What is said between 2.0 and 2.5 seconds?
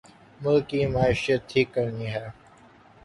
ہے